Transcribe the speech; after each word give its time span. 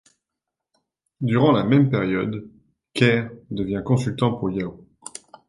Durant 1.21 1.51
la 1.51 1.63
même 1.63 1.91
période, 1.91 2.49
Kerr 2.95 3.29
devient 3.51 3.83
consultant 3.85 4.33
pour 4.33 4.49
Yahoo!. 4.49 4.83